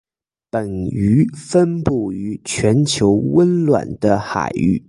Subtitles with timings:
[0.49, 4.79] 本鱼分布于全球温暖的海域。